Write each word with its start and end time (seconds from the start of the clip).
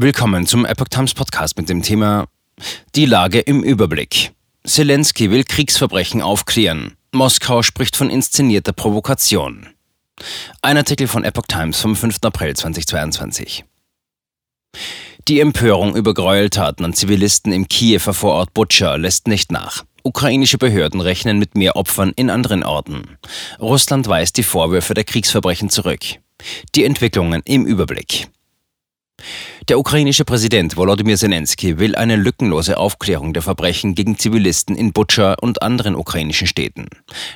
Willkommen 0.00 0.46
zum 0.46 0.64
Epoch 0.64 0.86
Times 0.86 1.12
Podcast 1.12 1.56
mit 1.56 1.68
dem 1.68 1.82
Thema 1.82 2.28
Die 2.94 3.04
Lage 3.04 3.40
im 3.40 3.64
Überblick. 3.64 4.30
Zelensky 4.64 5.32
will 5.32 5.42
Kriegsverbrechen 5.42 6.22
aufklären. 6.22 6.94
Moskau 7.10 7.64
spricht 7.64 7.96
von 7.96 8.08
inszenierter 8.08 8.72
Provokation. 8.72 9.66
Ein 10.62 10.76
Artikel 10.76 11.08
von 11.08 11.24
Epoch 11.24 11.46
Times 11.48 11.80
vom 11.80 11.96
5. 11.96 12.18
April 12.22 12.54
2022. 12.54 13.64
Die 15.26 15.40
Empörung 15.40 15.96
über 15.96 16.14
Gräueltaten 16.14 16.84
an 16.84 16.94
Zivilisten 16.94 17.52
im 17.52 17.66
Kiewer 17.66 18.14
Vorort 18.14 18.54
Butscha 18.54 18.94
lässt 18.94 19.26
nicht 19.26 19.50
nach. 19.50 19.84
Ukrainische 20.04 20.58
Behörden 20.58 21.00
rechnen 21.00 21.40
mit 21.40 21.56
mehr 21.56 21.74
Opfern 21.74 22.12
in 22.14 22.30
anderen 22.30 22.62
Orten. 22.62 23.18
Russland 23.58 24.06
weist 24.06 24.36
die 24.36 24.44
Vorwürfe 24.44 24.94
der 24.94 25.02
Kriegsverbrechen 25.02 25.70
zurück. 25.70 26.02
Die 26.76 26.84
Entwicklungen 26.84 27.42
im 27.44 27.66
Überblick. 27.66 28.28
Der 29.68 29.78
ukrainische 29.78 30.24
Präsident 30.24 30.78
Volodymyr 30.78 31.18
Zelensky 31.18 31.78
will 31.78 31.94
eine 31.94 32.16
lückenlose 32.16 32.78
Aufklärung 32.78 33.34
der 33.34 33.42
Verbrechen 33.42 33.94
gegen 33.94 34.18
Zivilisten 34.18 34.74
in 34.74 34.94
Butscha 34.94 35.34
und 35.34 35.60
anderen 35.60 35.94
ukrainischen 35.94 36.46
Städten. 36.46 36.88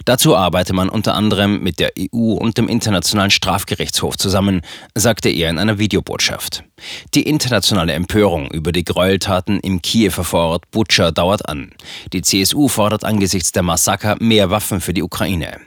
Dazu 0.06 0.34
arbeite 0.34 0.72
man 0.72 0.88
unter 0.88 1.14
anderem 1.14 1.62
mit 1.62 1.78
der 1.78 1.92
EU 1.98 2.32
und 2.32 2.56
dem 2.56 2.68
Internationalen 2.68 3.30
Strafgerichtshof 3.30 4.16
zusammen, 4.16 4.62
sagte 4.94 5.28
er 5.28 5.50
in 5.50 5.58
einer 5.58 5.78
Videobotschaft. 5.78 6.64
Die 7.12 7.24
internationale 7.24 7.92
Empörung 7.92 8.50
über 8.50 8.72
die 8.72 8.84
Gräueltaten 8.84 9.60
im 9.60 9.82
Kiewer 9.82 10.24
Vorort 10.24 10.70
Butscha 10.70 11.10
dauert 11.10 11.46
an. 11.50 11.72
Die 12.14 12.22
CSU 12.22 12.68
fordert 12.68 13.04
angesichts 13.04 13.52
der 13.52 13.62
Massaker 13.62 14.16
mehr 14.20 14.48
Waffen 14.48 14.80
für 14.80 14.94
die 14.94 15.02
Ukraine. 15.02 15.60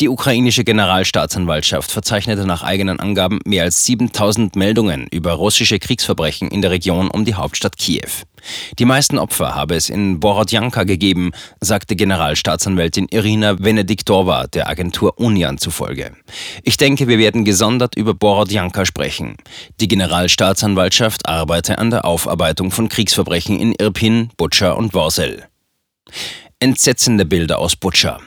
Die 0.00 0.08
ukrainische 0.08 0.64
Generalstaatsanwaltschaft 0.64 1.92
verzeichnete 1.92 2.46
nach 2.46 2.62
eigenen 2.62 3.00
Angaben 3.00 3.38
mehr 3.44 3.64
als 3.64 3.84
7000 3.84 4.56
Meldungen 4.56 5.06
über 5.10 5.32
russische 5.32 5.78
Kriegsverbrechen 5.78 6.50
in 6.50 6.62
der 6.62 6.70
Region 6.70 7.10
um 7.10 7.26
die 7.26 7.34
Hauptstadt 7.34 7.76
Kiew. 7.76 8.08
Die 8.78 8.86
meisten 8.86 9.18
Opfer 9.18 9.54
habe 9.54 9.74
es 9.74 9.90
in 9.90 10.18
Borodjanka 10.18 10.84
gegeben, 10.84 11.32
sagte 11.60 11.96
Generalstaatsanwältin 11.96 13.08
Irina 13.10 13.58
Venediktova 13.58 14.46
der 14.46 14.70
Agentur 14.70 15.18
Union 15.18 15.58
zufolge. 15.58 16.12
Ich 16.62 16.78
denke, 16.78 17.06
wir 17.06 17.18
werden 17.18 17.44
gesondert 17.44 17.94
über 17.94 18.14
Borodjanka 18.14 18.86
sprechen. 18.86 19.36
Die 19.82 19.88
Generalstaatsanwaltschaft 19.88 21.28
arbeite 21.28 21.76
an 21.76 21.90
der 21.90 22.06
Aufarbeitung 22.06 22.70
von 22.70 22.88
Kriegsverbrechen 22.88 23.60
in 23.60 23.74
Irpin, 23.78 24.30
Butscha 24.38 24.72
und 24.72 24.94
Worsel. 24.94 25.44
Entsetzende 26.58 27.26
Bilder 27.26 27.58
aus 27.58 27.76
Butscha. 27.76 28.18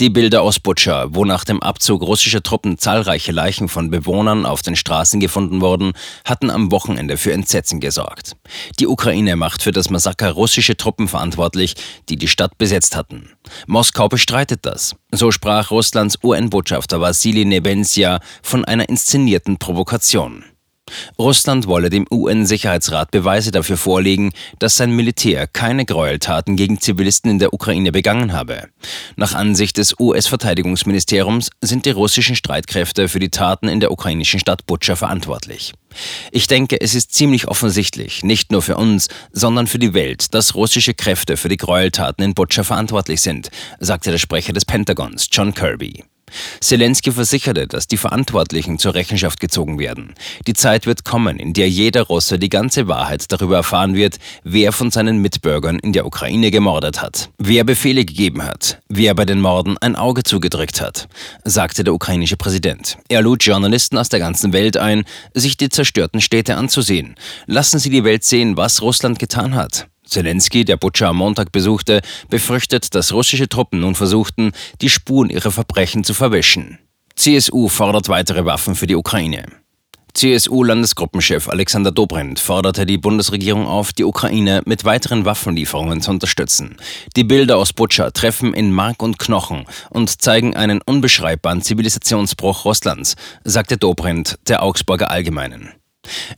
Die 0.00 0.08
Bilder 0.08 0.40
aus 0.40 0.58
Butscha, 0.58 1.08
wo 1.10 1.26
nach 1.26 1.44
dem 1.44 1.62
Abzug 1.62 2.00
russischer 2.00 2.42
Truppen 2.42 2.78
zahlreiche 2.78 3.32
Leichen 3.32 3.68
von 3.68 3.90
Bewohnern 3.90 4.46
auf 4.46 4.62
den 4.62 4.74
Straßen 4.74 5.20
gefunden 5.20 5.60
wurden, 5.60 5.92
hatten 6.24 6.48
am 6.48 6.72
Wochenende 6.72 7.18
für 7.18 7.34
Entsetzen 7.34 7.80
gesorgt. 7.80 8.34
Die 8.78 8.86
Ukraine 8.86 9.36
macht 9.36 9.62
für 9.62 9.72
das 9.72 9.90
Massaker 9.90 10.30
russische 10.30 10.78
Truppen 10.78 11.06
verantwortlich, 11.06 11.74
die 12.08 12.16
die 12.16 12.28
Stadt 12.28 12.56
besetzt 12.56 12.96
hatten. 12.96 13.28
Moskau 13.66 14.08
bestreitet 14.08 14.60
das. 14.62 14.96
So 15.12 15.32
sprach 15.32 15.70
Russlands 15.70 16.16
UN-Botschafter 16.24 17.02
Wassili 17.02 17.44
Nebenzia 17.44 18.20
von 18.42 18.64
einer 18.64 18.88
inszenierten 18.88 19.58
Provokation. 19.58 20.44
Russland 21.18 21.66
wolle 21.66 21.90
dem 21.90 22.06
UN-Sicherheitsrat 22.10 23.10
Beweise 23.10 23.50
dafür 23.50 23.76
vorlegen, 23.76 24.32
dass 24.58 24.76
sein 24.76 24.92
Militär 24.92 25.46
keine 25.46 25.84
Gräueltaten 25.84 26.56
gegen 26.56 26.80
Zivilisten 26.80 27.30
in 27.30 27.38
der 27.38 27.52
Ukraine 27.52 27.92
begangen 27.92 28.32
habe. 28.32 28.68
Nach 29.16 29.34
Ansicht 29.34 29.76
des 29.76 29.98
US-Verteidigungsministeriums 29.98 31.50
sind 31.60 31.86
die 31.86 31.90
russischen 31.90 32.36
Streitkräfte 32.36 33.08
für 33.08 33.18
die 33.18 33.30
Taten 33.30 33.68
in 33.68 33.80
der 33.80 33.92
ukrainischen 33.92 34.40
Stadt 34.40 34.66
Butscha 34.66 34.96
verantwortlich. 34.96 35.72
Ich 36.30 36.46
denke, 36.46 36.80
es 36.80 36.94
ist 36.94 37.12
ziemlich 37.12 37.48
offensichtlich, 37.48 38.22
nicht 38.22 38.52
nur 38.52 38.62
für 38.62 38.76
uns, 38.76 39.08
sondern 39.32 39.66
für 39.66 39.78
die 39.78 39.94
Welt, 39.94 40.34
dass 40.34 40.54
russische 40.54 40.94
Kräfte 40.94 41.36
für 41.36 41.48
die 41.48 41.56
Gräueltaten 41.56 42.24
in 42.24 42.34
Butscha 42.34 42.62
verantwortlich 42.62 43.20
sind, 43.20 43.50
sagte 43.80 44.10
der 44.10 44.18
Sprecher 44.18 44.52
des 44.52 44.64
Pentagons, 44.64 45.28
John 45.32 45.54
Kirby. 45.54 46.04
Zelensky 46.60 47.12
versicherte, 47.12 47.66
dass 47.66 47.86
die 47.86 47.96
Verantwortlichen 47.96 48.78
zur 48.78 48.94
Rechenschaft 48.94 49.40
gezogen 49.40 49.78
werden. 49.78 50.14
Die 50.46 50.54
Zeit 50.54 50.86
wird 50.86 51.04
kommen, 51.04 51.38
in 51.38 51.52
der 51.52 51.68
jeder 51.68 52.02
Russe 52.02 52.38
die 52.38 52.48
ganze 52.48 52.88
Wahrheit 52.88 53.30
darüber 53.32 53.56
erfahren 53.56 53.94
wird, 53.94 54.18
wer 54.44 54.72
von 54.72 54.90
seinen 54.90 55.18
Mitbürgern 55.18 55.78
in 55.78 55.92
der 55.92 56.06
Ukraine 56.06 56.50
gemordet 56.50 57.02
hat, 57.02 57.30
wer 57.38 57.64
Befehle 57.64 58.04
gegeben 58.04 58.44
hat, 58.44 58.80
wer 58.88 59.14
bei 59.14 59.24
den 59.24 59.40
Morden 59.40 59.78
ein 59.78 59.96
Auge 59.96 60.22
zugedrückt 60.22 60.80
hat, 60.80 61.08
sagte 61.44 61.84
der 61.84 61.94
ukrainische 61.94 62.36
Präsident. 62.36 62.98
Er 63.08 63.22
lud 63.22 63.42
Journalisten 63.42 63.98
aus 63.98 64.08
der 64.08 64.20
ganzen 64.20 64.52
Welt 64.52 64.76
ein, 64.76 65.04
sich 65.34 65.56
die 65.56 65.68
zerstörten 65.68 66.20
Städte 66.20 66.56
anzusehen. 66.56 67.14
Lassen 67.46 67.78
Sie 67.78 67.90
die 67.90 68.04
Welt 68.04 68.24
sehen, 68.24 68.56
was 68.56 68.82
Russland 68.82 69.18
getan 69.18 69.54
hat. 69.54 69.86
Zelensky, 70.10 70.64
der 70.64 70.76
Butscha 70.76 71.08
am 71.08 71.16
Montag 71.16 71.52
besuchte, 71.52 72.02
befürchtet, 72.28 72.94
dass 72.94 73.12
russische 73.12 73.48
Truppen 73.48 73.80
nun 73.80 73.94
versuchten, 73.94 74.52
die 74.80 74.90
Spuren 74.90 75.30
ihrer 75.30 75.50
Verbrechen 75.50 76.04
zu 76.04 76.14
verwischen. 76.14 76.78
CSU 77.16 77.68
fordert 77.68 78.08
weitere 78.08 78.44
Waffen 78.44 78.74
für 78.74 78.86
die 78.86 78.96
Ukraine. 78.96 79.44
CSU-Landesgruppenchef 80.14 81.48
Alexander 81.48 81.92
Dobrindt 81.92 82.40
forderte 82.40 82.84
die 82.84 82.98
Bundesregierung 82.98 83.66
auf, 83.66 83.92
die 83.92 84.04
Ukraine 84.04 84.62
mit 84.66 84.84
weiteren 84.84 85.24
Waffenlieferungen 85.24 86.00
zu 86.00 86.10
unterstützen. 86.10 86.76
Die 87.16 87.24
Bilder 87.24 87.58
aus 87.58 87.72
Butscha 87.72 88.10
treffen 88.10 88.54
in 88.54 88.72
Mark 88.72 89.02
und 89.02 89.18
Knochen 89.18 89.66
und 89.90 90.20
zeigen 90.20 90.56
einen 90.56 90.80
unbeschreibbaren 90.82 91.62
Zivilisationsbruch 91.62 92.64
Russlands, 92.64 93.16
sagte 93.44 93.76
Dobrindt 93.76 94.38
der 94.48 94.62
Augsburger 94.62 95.10
Allgemeinen. 95.10 95.79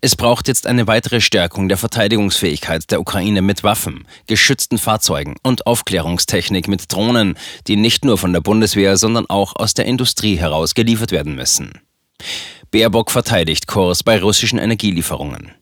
Es 0.01 0.17
braucht 0.17 0.49
jetzt 0.49 0.67
eine 0.67 0.87
weitere 0.87 1.21
Stärkung 1.21 1.69
der 1.69 1.79
Verteidigungsfähigkeit 1.79 2.91
der 2.91 3.01
Ukraine 3.01 3.43
mit 3.43 3.63
Waffen, 3.63 4.07
geschützten 4.27 4.79
Fahrzeugen 4.79 5.37
und 5.43 5.67
Aufklärungstechnik 5.67 6.69
mit 6.69 6.93
Drohnen, 6.93 7.39
die 7.69 7.77
nicht 7.77 8.05
nur 8.05 8.19
von 8.19 8.33
der 8.33 8.41
Bundeswehr, 8.41 8.97
sondern 8.97 9.27
auch 9.31 9.55
aus 9.57 9.75
der 9.75 9.87
Industrie 9.87 10.37
heraus 10.37 10.75
geliefert 10.75 11.13
werden 11.13 11.35
müssen. 11.35 11.81
Baerbock 12.71 13.11
verteidigt 13.11 13.67
Kurs 13.67 14.03
bei 14.03 14.19
russischen 14.21 14.59
Energielieferungen. 14.59 15.53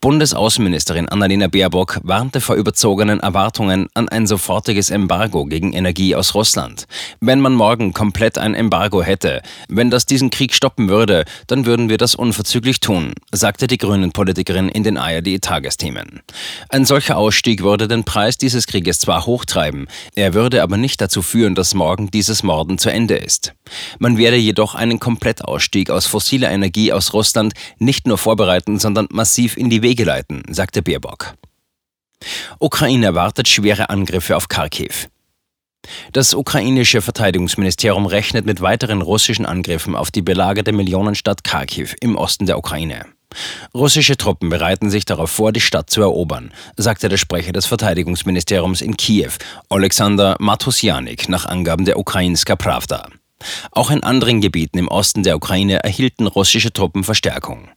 Bundesaußenministerin 0.00 1.08
Annalena 1.08 1.48
Baerbock 1.48 1.98
warnte 2.04 2.40
vor 2.40 2.54
überzogenen 2.54 3.18
Erwartungen 3.18 3.88
an 3.94 4.08
ein 4.08 4.28
sofortiges 4.28 4.90
Embargo 4.90 5.44
gegen 5.44 5.72
Energie 5.72 6.14
aus 6.14 6.36
Russland. 6.36 6.86
Wenn 7.18 7.40
man 7.40 7.54
morgen 7.54 7.92
komplett 7.92 8.38
ein 8.38 8.54
Embargo 8.54 9.02
hätte, 9.02 9.42
wenn 9.68 9.90
das 9.90 10.06
diesen 10.06 10.30
Krieg 10.30 10.54
stoppen 10.54 10.88
würde, 10.88 11.24
dann 11.48 11.66
würden 11.66 11.88
wir 11.88 11.96
das 11.96 12.14
unverzüglich 12.14 12.78
tun, 12.78 13.12
sagte 13.32 13.66
die 13.66 13.76
Grünen-Politikerin 13.76 14.68
in 14.68 14.84
den 14.84 14.98
ARD-Tagesthemen. 14.98 16.20
Ein 16.68 16.84
solcher 16.84 17.16
Ausstieg 17.16 17.64
würde 17.64 17.88
den 17.88 18.04
Preis 18.04 18.38
dieses 18.38 18.68
Krieges 18.68 19.00
zwar 19.00 19.26
hochtreiben, 19.26 19.88
er 20.14 20.32
würde 20.32 20.62
aber 20.62 20.76
nicht 20.76 21.00
dazu 21.00 21.22
führen, 21.22 21.56
dass 21.56 21.74
morgen 21.74 22.08
dieses 22.12 22.44
Morden 22.44 22.78
zu 22.78 22.88
Ende 22.88 23.16
ist. 23.16 23.52
Man 23.98 24.16
werde 24.16 24.36
jedoch 24.36 24.76
einen 24.76 25.00
Komplettausstieg 25.00 25.90
aus 25.90 26.06
fossiler 26.06 26.52
Energie 26.52 26.92
aus 26.92 27.12
Russland 27.12 27.54
nicht 27.78 28.06
nur 28.06 28.16
vorbereiten, 28.16 28.78
sondern 28.78 29.08
massiv 29.10 29.56
in 29.56 29.70
die 29.70 29.82
Wege 29.82 29.87
leiten, 29.96 30.42
sagte 30.50 30.82
Baerbock. 30.82 31.34
Ukraine 32.58 33.06
erwartet 33.06 33.48
schwere 33.48 33.90
Angriffe 33.90 34.36
auf 34.36 34.48
Kharkiv. 34.48 35.08
Das 36.12 36.34
ukrainische 36.34 37.00
Verteidigungsministerium 37.00 38.06
rechnet 38.06 38.46
mit 38.46 38.60
weiteren 38.60 39.00
russischen 39.00 39.46
Angriffen 39.46 39.94
auf 39.94 40.10
die 40.10 40.22
belagerte 40.22 40.72
Millionenstadt 40.72 41.44
Kharkiv 41.44 41.94
im 42.00 42.16
Osten 42.16 42.46
der 42.46 42.58
Ukraine. 42.58 43.06
Russische 43.74 44.16
Truppen 44.16 44.48
bereiten 44.48 44.90
sich 44.90 45.04
darauf 45.04 45.30
vor, 45.30 45.52
die 45.52 45.60
Stadt 45.60 45.90
zu 45.90 46.00
erobern, 46.00 46.52
sagte 46.76 47.08
der 47.08 47.18
Sprecher 47.18 47.52
des 47.52 47.66
Verteidigungsministeriums 47.66 48.80
in 48.80 48.96
Kiew, 48.96 49.32
Alexander 49.68 50.36
Matusjanik, 50.40 51.28
nach 51.28 51.44
Angaben 51.46 51.84
der 51.84 51.98
Ukrainska 51.98 52.56
Pravda. 52.56 53.08
Auch 53.70 53.90
in 53.90 54.02
anderen 54.02 54.40
Gebieten 54.40 54.78
im 54.78 54.88
Osten 54.88 55.22
der 55.22 55.36
Ukraine 55.36 55.84
erhielten 55.84 56.26
russische 56.26 56.72
Truppen 56.72 57.04
Verstärkung. 57.04 57.68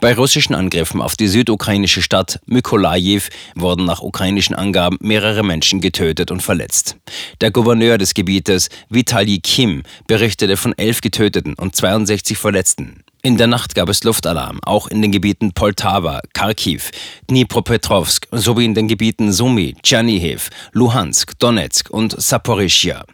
Bei 0.00 0.14
russischen 0.14 0.54
Angriffen 0.54 1.00
auf 1.00 1.16
die 1.16 1.28
südukrainische 1.28 2.02
Stadt 2.02 2.40
Mykolajiw 2.46 3.22
wurden 3.54 3.84
nach 3.84 4.02
ukrainischen 4.02 4.54
Angaben 4.54 4.98
mehrere 5.00 5.42
Menschen 5.42 5.80
getötet 5.80 6.30
und 6.30 6.42
verletzt. 6.42 6.96
Der 7.40 7.50
Gouverneur 7.50 7.98
des 7.98 8.14
Gebietes, 8.14 8.68
Vitali 8.88 9.40
Kim, 9.40 9.82
berichtete 10.06 10.56
von 10.56 10.76
elf 10.76 11.00
Getöteten 11.00 11.54
und 11.54 11.76
62 11.76 12.38
Verletzten. 12.38 13.04
In 13.22 13.38
der 13.38 13.46
Nacht 13.46 13.74
gab 13.74 13.88
es 13.88 14.04
Luftalarm, 14.04 14.60
auch 14.62 14.86
in 14.86 15.00
den 15.00 15.10
Gebieten 15.10 15.52
Poltawa, 15.52 16.20
Kharkiv, 16.34 16.90
Dnipropetrovsk 17.30 18.26
sowie 18.30 18.66
in 18.66 18.74
den 18.74 18.86
Gebieten 18.86 19.32
Sumy, 19.32 19.74
Tschernihiv, 19.82 20.50
Luhansk, 20.72 21.38
Donetsk 21.38 21.88
und 21.88 22.20
Saporischia. 22.20 23.04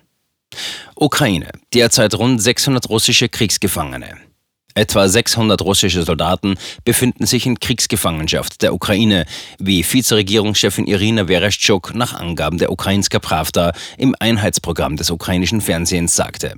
Ukraine, 0.97 1.51
derzeit 1.73 2.15
rund 2.15 2.43
600 2.43 2.89
russische 2.89 3.29
Kriegsgefangene. 3.29 4.30
Etwa 4.81 5.07
600 5.07 5.61
russische 5.61 6.05
Soldaten 6.05 6.55
befinden 6.87 7.27
sich 7.27 7.45
in 7.45 7.61
Kriegsgefangenschaft 7.61 8.63
der 8.63 8.73
Ukraine, 8.73 9.27
wie 9.59 9.85
Vizeregierungschefin 9.85 10.87
Irina 10.87 11.27
Vereshchuk 11.27 11.95
nach 11.95 12.15
Angaben 12.15 12.57
der 12.57 12.73
Ukrainska 12.73 13.19
Pravda 13.19 13.75
im 13.99 14.17
Einheitsprogramm 14.19 14.97
des 14.97 15.11
ukrainischen 15.11 15.61
Fernsehens 15.61 16.17
sagte. 16.17 16.55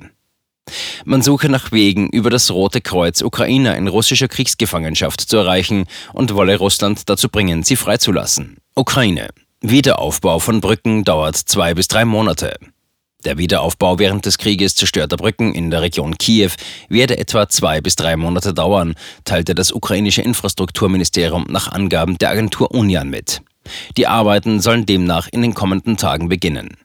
Man 1.04 1.22
suche 1.22 1.48
nach 1.48 1.72
Wegen, 1.72 2.10
über 2.10 2.30
das 2.30 2.52
Rote 2.52 2.80
Kreuz 2.80 3.22
Ukrainer 3.22 3.76
in 3.76 3.88
russischer 3.88 4.28
Kriegsgefangenschaft 4.28 5.20
zu 5.20 5.38
erreichen 5.38 5.86
und 6.12 6.32
wolle 6.36 6.56
Russland 6.58 7.08
dazu 7.08 7.28
bringen, 7.28 7.64
sie 7.64 7.74
freizulassen. 7.74 8.58
Ukraine. 8.76 9.30
Wiederaufbau 9.62 10.38
von 10.38 10.60
Brücken 10.60 11.02
dauert 11.02 11.34
zwei 11.34 11.74
bis 11.74 11.88
drei 11.88 12.04
Monate. 12.04 12.54
Der 13.24 13.38
Wiederaufbau 13.38 13.98
während 13.98 14.26
des 14.26 14.38
Krieges 14.38 14.74
zerstörter 14.74 15.16
Brücken 15.16 15.54
in 15.54 15.70
der 15.70 15.82
Region 15.82 16.18
Kiew 16.18 16.50
werde 16.88 17.18
etwa 17.18 17.48
zwei 17.48 17.80
bis 17.80 17.94
drei 17.94 18.16
Monate 18.16 18.52
dauern, 18.52 18.94
teilte 19.24 19.54
das 19.54 19.72
ukrainische 19.72 20.22
Infrastrukturministerium 20.22 21.46
nach 21.48 21.70
Angaben 21.70 22.18
der 22.18 22.30
Agentur 22.30 22.72
Union 22.72 23.08
mit. 23.08 23.42
Die 23.96 24.08
Arbeiten 24.08 24.60
sollen 24.60 24.86
demnach 24.86 25.28
in 25.30 25.42
den 25.42 25.54
kommenden 25.54 25.96
Tagen 25.96 26.28
beginnen. 26.28 26.76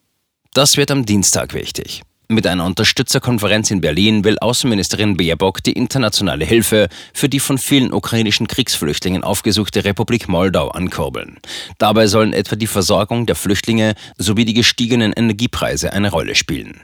Das 0.53 0.77
wird 0.77 0.91
am 0.91 1.05
Dienstag 1.05 1.53
wichtig. 1.53 2.03
Mit 2.29 2.45
einer 2.45 2.65
Unterstützerkonferenz 2.65 3.71
in 3.71 3.79
Berlin 3.79 4.25
will 4.25 4.37
Außenministerin 4.39 5.15
Baerbock 5.15 5.63
die 5.63 5.71
internationale 5.71 6.43
Hilfe 6.43 6.89
für 7.13 7.29
die 7.29 7.39
von 7.39 7.57
vielen 7.57 7.93
ukrainischen 7.93 8.47
Kriegsflüchtlingen 8.47 9.23
aufgesuchte 9.23 9.85
Republik 9.85 10.27
Moldau 10.27 10.67
ankurbeln. 10.67 11.37
Dabei 11.77 12.07
sollen 12.07 12.33
etwa 12.33 12.57
die 12.57 12.67
Versorgung 12.67 13.27
der 13.27 13.35
Flüchtlinge 13.35 13.95
sowie 14.17 14.43
die 14.43 14.53
gestiegenen 14.53 15.13
Energiepreise 15.13 15.93
eine 15.93 16.11
Rolle 16.11 16.35
spielen. 16.35 16.81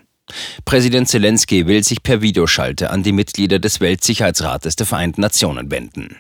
Präsident 0.64 1.10
Zelensky 1.10 1.68
will 1.68 1.84
sich 1.84 2.04
per 2.04 2.22
Videoschalte 2.22 2.90
an 2.90 3.04
die 3.04 3.12
Mitglieder 3.12 3.60
des 3.60 3.82
Weltsicherheitsrates 3.82 4.78
der 4.78 4.86
Vereinten 4.86 5.20
Nationen 5.20 5.70
wenden. 5.70 6.16